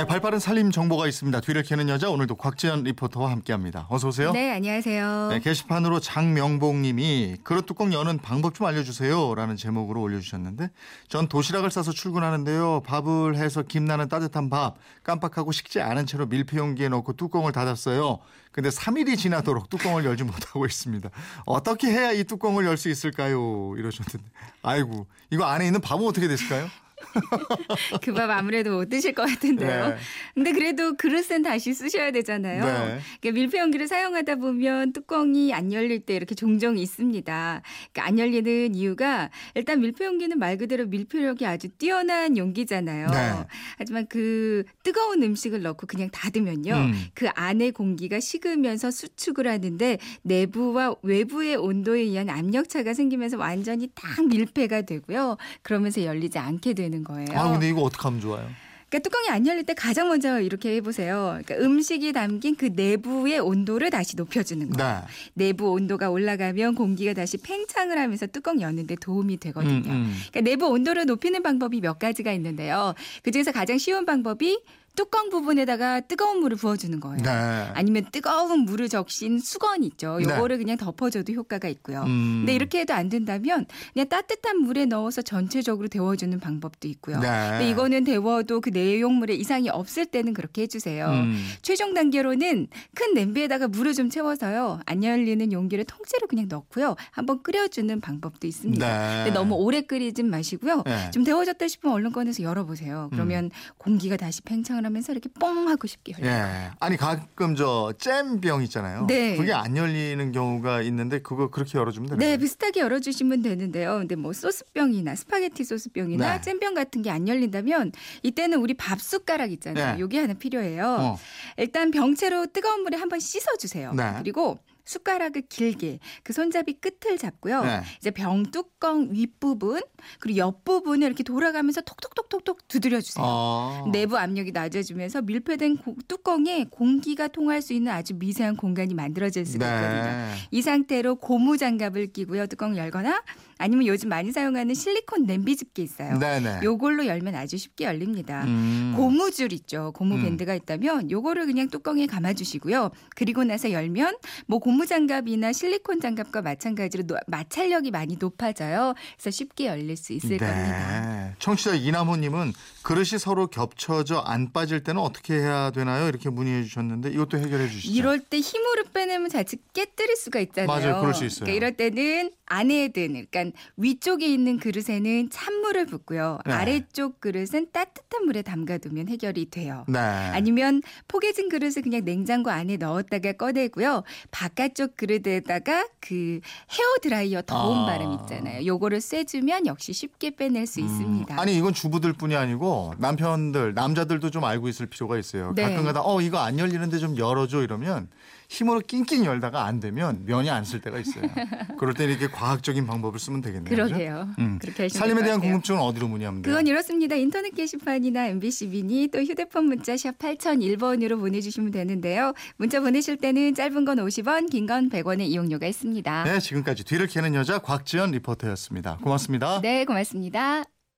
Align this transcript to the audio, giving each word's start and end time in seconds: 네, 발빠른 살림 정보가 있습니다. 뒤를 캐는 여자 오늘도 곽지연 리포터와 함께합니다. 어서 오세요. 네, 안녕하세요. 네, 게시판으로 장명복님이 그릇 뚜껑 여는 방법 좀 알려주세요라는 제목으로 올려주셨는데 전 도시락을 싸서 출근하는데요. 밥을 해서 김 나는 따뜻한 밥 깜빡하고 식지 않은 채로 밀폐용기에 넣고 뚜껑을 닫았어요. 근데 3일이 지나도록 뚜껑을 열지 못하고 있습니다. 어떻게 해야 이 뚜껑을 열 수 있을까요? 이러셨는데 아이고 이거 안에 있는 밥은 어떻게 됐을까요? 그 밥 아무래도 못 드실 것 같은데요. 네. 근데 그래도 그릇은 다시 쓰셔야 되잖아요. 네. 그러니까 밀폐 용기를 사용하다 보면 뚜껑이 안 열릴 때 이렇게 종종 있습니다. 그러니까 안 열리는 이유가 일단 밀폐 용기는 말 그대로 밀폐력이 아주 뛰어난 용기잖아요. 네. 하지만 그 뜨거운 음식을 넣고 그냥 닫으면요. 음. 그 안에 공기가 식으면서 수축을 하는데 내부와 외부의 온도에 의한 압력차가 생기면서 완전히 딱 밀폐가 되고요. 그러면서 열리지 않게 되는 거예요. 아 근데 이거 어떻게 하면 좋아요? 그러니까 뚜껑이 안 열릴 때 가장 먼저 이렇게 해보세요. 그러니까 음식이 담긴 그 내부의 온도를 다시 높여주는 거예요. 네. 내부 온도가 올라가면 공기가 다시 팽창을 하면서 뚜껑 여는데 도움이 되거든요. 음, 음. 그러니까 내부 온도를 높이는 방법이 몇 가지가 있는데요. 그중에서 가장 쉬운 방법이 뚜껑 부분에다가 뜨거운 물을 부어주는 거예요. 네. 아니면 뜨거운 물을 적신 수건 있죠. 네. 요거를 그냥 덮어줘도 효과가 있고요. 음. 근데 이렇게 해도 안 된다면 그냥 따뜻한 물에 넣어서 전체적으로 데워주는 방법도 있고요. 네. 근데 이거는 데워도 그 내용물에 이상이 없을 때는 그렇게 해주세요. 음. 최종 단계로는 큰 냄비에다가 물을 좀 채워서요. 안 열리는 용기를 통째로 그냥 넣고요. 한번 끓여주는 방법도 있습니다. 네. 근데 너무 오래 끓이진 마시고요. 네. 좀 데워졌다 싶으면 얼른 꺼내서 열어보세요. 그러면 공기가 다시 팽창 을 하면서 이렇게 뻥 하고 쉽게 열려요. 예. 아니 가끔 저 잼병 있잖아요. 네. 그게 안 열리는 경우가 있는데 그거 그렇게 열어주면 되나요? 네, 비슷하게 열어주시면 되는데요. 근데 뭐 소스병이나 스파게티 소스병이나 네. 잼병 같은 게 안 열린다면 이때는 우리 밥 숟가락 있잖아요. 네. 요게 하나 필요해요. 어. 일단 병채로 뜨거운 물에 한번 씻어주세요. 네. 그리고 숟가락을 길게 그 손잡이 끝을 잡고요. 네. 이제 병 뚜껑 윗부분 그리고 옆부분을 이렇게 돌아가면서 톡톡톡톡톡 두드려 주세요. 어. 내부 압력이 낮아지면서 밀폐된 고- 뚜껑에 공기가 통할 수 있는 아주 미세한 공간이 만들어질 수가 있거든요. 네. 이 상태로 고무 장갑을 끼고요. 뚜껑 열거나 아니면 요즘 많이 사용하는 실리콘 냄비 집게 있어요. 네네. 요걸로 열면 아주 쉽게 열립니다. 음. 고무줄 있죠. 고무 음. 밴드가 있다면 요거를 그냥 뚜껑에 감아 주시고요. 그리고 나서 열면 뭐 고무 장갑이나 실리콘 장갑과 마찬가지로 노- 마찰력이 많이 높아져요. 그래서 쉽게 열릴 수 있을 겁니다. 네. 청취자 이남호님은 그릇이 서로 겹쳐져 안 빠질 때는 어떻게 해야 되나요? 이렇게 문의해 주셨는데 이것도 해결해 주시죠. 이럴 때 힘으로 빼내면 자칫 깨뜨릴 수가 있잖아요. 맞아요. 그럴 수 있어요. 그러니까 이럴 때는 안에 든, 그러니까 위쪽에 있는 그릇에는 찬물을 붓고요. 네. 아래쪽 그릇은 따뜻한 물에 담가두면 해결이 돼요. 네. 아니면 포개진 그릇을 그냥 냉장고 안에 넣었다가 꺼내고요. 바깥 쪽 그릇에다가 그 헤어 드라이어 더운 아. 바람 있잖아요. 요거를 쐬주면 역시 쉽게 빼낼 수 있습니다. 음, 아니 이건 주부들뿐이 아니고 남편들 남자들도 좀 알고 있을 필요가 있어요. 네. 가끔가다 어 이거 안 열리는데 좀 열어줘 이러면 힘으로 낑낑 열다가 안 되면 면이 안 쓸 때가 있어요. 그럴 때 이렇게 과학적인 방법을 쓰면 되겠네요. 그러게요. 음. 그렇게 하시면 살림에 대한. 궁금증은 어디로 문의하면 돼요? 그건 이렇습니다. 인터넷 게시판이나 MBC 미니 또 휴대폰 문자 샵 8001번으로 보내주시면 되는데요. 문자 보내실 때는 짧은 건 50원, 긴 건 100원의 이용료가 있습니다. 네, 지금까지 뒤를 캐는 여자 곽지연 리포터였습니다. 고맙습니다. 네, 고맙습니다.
네, 0.00 0.06
발빠른 0.06 0.38
살림 0.38 0.70
정보가 0.70 1.06
있습니다. 1.08 1.42
뒤를 1.42 1.62
캐는 1.62 1.90
여자 1.90 2.08
오늘도 2.08 2.36
곽지연 2.36 2.84
리포터와 2.84 3.30
함께합니다. 3.32 3.86
어서 3.90 4.08
오세요. 4.08 4.32
네, 4.32 4.50
안녕하세요. 4.50 5.28
네, 5.28 5.40
게시판으로 5.40 6.00
장명복님이 6.00 7.36
그릇 7.44 7.66
뚜껑 7.66 7.92
여는 7.92 8.16
방법 8.16 8.54
좀 8.54 8.66
알려주세요라는 8.66 9.56
제목으로 9.56 10.00
올려주셨는데 10.00 10.70
전 11.08 11.28
도시락을 11.28 11.70
싸서 11.70 11.92
출근하는데요. 11.92 12.80
밥을 12.86 13.36
해서 13.36 13.60
김 13.60 13.84
나는 13.84 14.08
따뜻한 14.08 14.48
밥 14.48 14.76
깜빡하고 15.02 15.52
식지 15.52 15.82
않은 15.82 16.06
채로 16.06 16.24
밀폐용기에 16.28 16.88
넣고 16.88 17.12
뚜껑을 17.12 17.52
닫았어요. 17.52 18.20
근데 18.52 18.70
3일이 18.70 19.18
지나도록 19.18 19.68
뚜껑을 19.68 20.06
열지 20.06 20.24
못하고 20.24 20.64
있습니다. 20.64 21.10
어떻게 21.44 21.88
해야 21.88 22.10
이 22.12 22.24
뚜껑을 22.24 22.64
열 22.64 22.78
수 22.78 22.88
있을까요? 22.88 23.74
이러셨는데 23.76 24.24
아이고 24.62 25.06
이거 25.30 25.44
안에 25.44 25.66
있는 25.66 25.82
밥은 25.82 26.06
어떻게 26.06 26.26
됐을까요? 26.26 26.68
그 28.02 28.12
밥 28.12 28.28
아무래도 28.30 28.72
못 28.76 28.88
드실 28.88 29.14
것 29.14 29.24
같은데요. 29.28 29.88
네. 29.88 29.96
근데 30.34 30.52
그래도 30.52 30.94
그릇은 30.96 31.42
다시 31.42 31.72
쓰셔야 31.72 32.10
되잖아요. 32.10 32.64
네. 32.64 33.00
그러니까 33.20 33.40
밀폐 33.40 33.58
용기를 33.58 33.88
사용하다 33.88 34.36
보면 34.36 34.92
뚜껑이 34.92 35.52
안 35.54 35.72
열릴 35.72 36.00
때 36.00 36.14
이렇게 36.14 36.34
종종 36.34 36.76
있습니다. 36.76 37.62
그러니까 37.92 38.06
안 38.06 38.18
열리는 38.18 38.74
이유가 38.74 39.30
일단 39.54 39.80
밀폐 39.80 40.04
용기는 40.04 40.38
말 40.38 40.56
그대로 40.56 40.86
밀폐력이 40.86 41.46
아주 41.46 41.68
뛰어난 41.68 42.36
용기잖아요. 42.36 43.06
네. 43.08 43.32
하지만 43.78 44.06
그 44.08 44.64
뜨거운 44.82 45.22
음식을 45.22 45.62
넣고 45.62 45.86
그냥 45.86 46.10
닫으면요. 46.10 46.74
음. 46.74 46.94
그 47.14 47.28
안에 47.34 47.70
공기가 47.70 48.20
식으면서 48.20 48.90
수축을 48.90 49.46
하는데 49.46 49.98
내부와 50.22 50.96
외부의 51.02 51.56
온도에 51.56 52.00
의한 52.00 52.28
압력차가 52.28 52.94
생기면서 52.94 53.38
완전히 53.38 53.88
딱 53.94 54.26
밀폐가 54.26 54.82
되고요. 54.82 55.36
그러면서 55.62 56.04
열리지 56.04 56.38
않게 56.38 56.74
되는 56.74 56.99
거예요. 57.04 57.28
아 57.34 57.50
근데 57.50 57.68
이거 57.68 57.82
어떻게 57.82 58.02
하면 58.02 58.20
좋아요? 58.20 58.48
그러니까 58.90 59.08
뚜껑이 59.08 59.28
안 59.28 59.46
열릴 59.46 59.64
때 59.64 59.72
가장 59.72 60.08
먼저 60.08 60.40
이렇게 60.40 60.74
해보세요. 60.74 61.38
그러니까 61.44 61.54
음식이 61.64 62.12
담긴 62.12 62.56
그 62.56 62.70
내부의 62.74 63.38
온도를 63.38 63.88
다시 63.90 64.16
높여주는 64.16 64.68
거예요. 64.68 65.00
네. 65.00 65.06
내부 65.34 65.70
온도가 65.70 66.10
올라가면 66.10 66.74
공기가 66.74 67.14
다시 67.14 67.38
팽창을 67.38 67.98
하면서 67.98 68.26
뚜껑 68.26 68.60
여는데 68.60 68.96
도움이 68.96 69.36
되거든요. 69.38 69.90
음, 69.90 69.90
음. 69.90 70.14
그러니까 70.30 70.40
내부 70.40 70.66
온도를 70.66 71.06
높이는 71.06 71.40
방법이 71.40 71.80
몇 71.80 72.00
가지가 72.00 72.32
있는데요. 72.32 72.94
그중에서 73.22 73.52
가장 73.52 73.78
쉬운 73.78 74.04
방법이 74.04 74.60
뚜껑 74.96 75.30
부분에다가 75.30 76.00
뜨거운 76.00 76.40
물을 76.40 76.56
부어주는 76.56 76.98
거예요. 77.00 77.22
네. 77.22 77.30
아니면 77.74 78.06
뜨거운 78.10 78.60
물을 78.60 78.88
적신 78.88 79.38
수건 79.38 79.84
있죠. 79.84 80.18
네. 80.18 80.24
요거를 80.24 80.58
그냥 80.58 80.76
덮어줘도 80.76 81.32
효과가 81.32 81.68
있고요. 81.68 82.02
음. 82.02 82.40
근데 82.40 82.54
이렇게 82.54 82.80
해도 82.80 82.92
안 82.94 83.08
된다면 83.08 83.66
그냥 83.92 84.08
따뜻한 84.08 84.58
물에 84.58 84.86
넣어서 84.86 85.22
전체적으로 85.22 85.88
데워주는 85.88 86.38
방법도 86.40 86.88
있고요. 86.88 87.20
네. 87.20 87.28
근데 87.50 87.70
이거는 87.70 88.04
데워도 88.04 88.60
그 88.60 88.70
내용물에 88.70 89.34
이상이 89.34 89.68
없을 89.68 90.06
때는 90.06 90.34
그렇게 90.34 90.62
해주세요. 90.62 91.08
음. 91.08 91.46
최종 91.62 91.94
단계로는 91.94 92.68
큰 92.94 93.14
냄비에다가 93.14 93.68
물을 93.68 93.94
좀 93.94 94.10
채워서요. 94.10 94.80
안 94.86 95.04
열리는 95.04 95.52
용기를 95.52 95.84
통째로 95.84 96.26
그냥 96.26 96.46
넣고요. 96.48 96.96
한번 97.12 97.42
끓여주는 97.42 98.00
방법도 98.00 98.46
있습니다. 98.46 98.86
네. 98.86 99.24
근데 99.24 99.30
너무 99.30 99.54
오래 99.54 99.82
끓이진 99.82 100.28
마시고요. 100.30 100.82
네. 100.84 101.10
좀 101.12 101.22
데워졌다 101.22 101.66
싶으면 101.68 101.94
얼른 101.94 102.12
꺼내서 102.12 102.42
열어보세요. 102.42 103.08
그러면 103.12 103.50
공기가 103.78 104.16
다시 104.16 104.42
팽창 104.42 104.79
을 104.80 104.86
하면서 104.86 105.12
이렇게 105.12 105.28
뻥 105.38 105.68
하고 105.68 105.86
쉽게 105.86 106.14
열려요. 106.18 106.32
예. 106.32 106.70
아니 106.80 106.96
가끔 106.96 107.54
저 107.54 107.92
잼병 107.98 108.62
있잖아요. 108.64 109.06
네. 109.06 109.36
그게 109.36 109.52
안 109.52 109.76
열리는 109.76 110.32
경우가 110.32 110.82
있는데 110.82 111.20
그거 111.20 111.50
그렇게 111.50 111.78
열어주면 111.78 112.10
되나요? 112.10 112.28
네, 112.30 112.36
비슷하게 112.36 112.80
열어주시면 112.80 113.42
되는데요. 113.42 113.98
근데 113.98 114.16
뭐 114.16 114.32
소스병이나 114.32 115.14
스파게티 115.14 115.64
소스병이나 115.64 116.34
네. 116.36 116.40
잼병 116.40 116.74
같은 116.74 117.02
게 117.02 117.10
안 117.10 117.26
열린다면 117.28 117.92
이때는 118.22 118.58
우리 118.58 118.74
밥 118.74 119.00
숟가락 119.00 119.52
있잖아요. 119.52 119.94
네. 119.96 120.00
요게 120.00 120.18
하나 120.18 120.34
필요해요. 120.34 120.96
어. 121.00 121.18
일단 121.56 121.90
병채로 121.90 122.46
뜨거운 122.52 122.82
물에 122.82 122.96
한번 122.96 123.18
씻어주세요. 123.20 123.92
네. 123.94 124.14
그리고 124.18 124.58
숟가락을 124.84 125.42
길게 125.48 125.98
그 126.22 126.32
손잡이 126.32 126.74
끝을 126.74 127.18
잡고요. 127.18 127.62
네. 127.64 127.80
이제 127.98 128.10
병 128.10 128.44
뚜껑 128.50 129.08
윗부분 129.12 129.80
그리고 130.18 130.38
옆부분을 130.38 131.06
이렇게 131.06 131.22
돌아가면서 131.22 131.80
톡톡톡톡톡 131.82 132.68
두드려 132.68 133.00
주세요. 133.00 133.24
어. 133.26 133.88
내부 133.92 134.16
압력이 134.18 134.52
낮아지면서 134.52 135.22
밀폐된 135.22 135.76
고- 135.78 135.96
뚜껑에 136.08 136.64
공기가 136.70 137.28
통할 137.28 137.62
수 137.62 137.72
있는 137.72 137.92
아주 137.92 138.14
미세한 138.14 138.56
공간이 138.56 138.94
만들어질 138.94 139.46
수가 139.46 139.66
있거든요. 139.66 140.02
네. 140.02 140.34
이 140.50 140.62
상태로 140.62 141.16
고무 141.16 141.56
장갑을 141.58 142.08
끼고요. 142.12 142.46
뚜껑 142.46 142.76
열거나 142.76 143.22
아니면 143.58 143.86
요즘 143.86 144.08
많이 144.08 144.32
사용하는 144.32 144.74
실리콘 144.74 145.26
냄비 145.26 145.54
집게 145.56 145.82
있어요. 145.82 146.18
네네. 146.18 146.60
요걸로 146.62 147.06
열면 147.06 147.34
아주 147.34 147.58
쉽게 147.58 147.84
열립니다. 147.84 148.44
음. 148.46 148.94
고무줄 148.96 149.52
있죠. 149.52 149.92
고무 149.94 150.14
음. 150.16 150.22
밴드가 150.22 150.54
있다면 150.54 151.10
요거를 151.10 151.44
그냥 151.46 151.68
뚜껑에 151.68 152.06
감아 152.06 152.32
주시고요. 152.32 152.90
그리고 153.14 153.44
나서 153.44 153.70
열면 153.70 154.16
뭐 154.46 154.58
고무 154.60 154.79
장갑이나 154.86 155.52
실리콘 155.52 156.00
장갑과 156.00 156.42
마찬가지로 156.42 157.06
노- 157.06 157.16
마찰력이 157.26 157.90
많이 157.90 158.16
높아져요. 158.18 158.94
그래서 159.16 159.30
쉽게 159.30 159.66
열릴 159.66 159.96
수 159.96 160.12
있을 160.12 160.38
겁니다. 160.38 161.28
네. 161.28 161.34
청취자 161.38 161.74
이남호님은 161.74 162.52
그릇이 162.82 163.18
서로 163.18 163.46
겹쳐져 163.46 164.18
안 164.18 164.52
빠질 164.52 164.82
때는 164.82 165.00
어떻게 165.00 165.34
해야 165.34 165.70
되나요? 165.70 166.08
이렇게 166.08 166.28
문의해 166.30 166.62
주셨는데 166.64 167.10
이것도 167.10 167.38
해결해 167.38 167.68
주시죠. 167.68 167.92
이럴 167.92 168.20
때 168.20 168.38
힘으로 168.40 168.84
빼내면 168.92 169.28
자칫 169.30 169.60
깨뜨릴 169.72 170.16
수가 170.16 170.40
있잖아요. 170.40 170.66
맞아요. 170.66 171.00
그럴 171.00 171.14
수 171.14 171.24
있어요. 171.24 171.44
그러니까 171.44 171.56
이럴 171.56 171.76
때는 171.76 172.32
안에 172.46 172.88
든, 172.88 173.26
그러니까 173.30 173.56
위쪽에 173.76 174.26
있는 174.26 174.58
그릇에는 174.58 175.30
찬물을 175.30 175.86
붓고요. 175.86 176.38
네. 176.44 176.52
아래쪽 176.52 177.20
그릇은 177.20 177.68
따뜻한 177.72 178.24
물에 178.26 178.42
담가두면 178.42 179.08
해결이 179.08 179.50
돼요. 179.50 179.84
네. 179.88 179.98
아니면 179.98 180.82
포개진 181.08 181.48
그릇을 181.48 181.82
그냥 181.82 182.04
냉장고 182.04 182.50
안에 182.50 182.76
넣었다가 182.76 183.32
꺼내고요. 183.34 184.02
바깥 184.32 184.59
쪽 184.68 184.96
그릇에다가 184.96 185.86
그 186.00 186.40
헤어 186.70 186.86
드라이어 187.02 187.42
더운 187.42 187.78
아. 187.78 187.86
바람 187.86 188.12
있잖아요. 188.12 188.64
요거를 188.64 189.00
쐬주면 189.00 189.66
역시 189.66 189.92
쉽게 189.92 190.36
빼낼 190.36 190.66
수 190.66 190.80
있습니다. 190.80 191.34
음, 191.34 191.38
아니 191.38 191.56
이건 191.56 191.74
주부들뿐이 191.74 192.36
아니고 192.36 192.94
남편들 192.98 193.74
남자들도 193.74 194.30
좀 194.30 194.44
알고 194.44 194.68
있을 194.68 194.86
필요가 194.86 195.18
있어요. 195.18 195.52
네. 195.54 195.62
가끔가다 195.62 196.02
어 196.04 196.20
이거 196.20 196.38
안 196.38 196.58
열리는데 196.58 196.98
좀 196.98 197.16
열어줘 197.16 197.62
이러면 197.62 198.08
힘으로 198.50 198.80
낑낑 198.82 199.24
열다가 199.24 199.64
안 199.64 199.78
되면 199.78 200.24
면이 200.26 200.50
안 200.50 200.64
쓸 200.64 200.80
때가 200.80 200.98
있어요. 200.98 201.22
그럴 201.78 201.94
때 201.94 202.04
이렇게 202.04 202.26
과학적인 202.26 202.84
방법을 202.84 203.18
쓰면 203.20 203.40
되겠네요. 203.42 203.70
그러게요. 203.74 204.28
음. 204.40 204.58
그렇게 204.60 204.82
하시면 204.84 204.98
살림에 204.98 205.22
대한. 205.22 205.40
궁금증은 205.40 205.80
어디로 205.80 206.08
문의하면 206.08 206.42
돼요? 206.42 206.52
그건 206.52 206.66
이렇습니다. 206.66 207.14
인터넷 207.14 207.54
게시판이나 207.54 208.26
MBC 208.26 208.66
미니 208.66 209.08
또 209.08 209.20
휴대폰 209.22 209.66
문자 209.66 209.96
샵 209.96 210.18
8001번으로 210.18 211.18
보내주시면 211.20 211.70
되는데요. 211.70 212.34
문자 212.56 212.80
보내실 212.80 213.16
때는 213.18 213.54
짧은 213.54 213.84
건 213.84 213.98
50원, 213.98 214.50
긴 214.50 214.66
건 214.66 214.90
100원의 214.90 215.28
이용료가 215.28 215.66
있습니다. 215.66 216.24
네, 216.24 216.38
지금까지 216.40 216.84
뒤를 216.84 217.06
캐는 217.06 217.34
여자 217.34 217.58
곽지연 217.60 218.10
리포터였습니다. 218.10 218.98
고맙습니다. 219.02 219.60
네, 219.62 219.84
고맙습니다. 219.84 220.79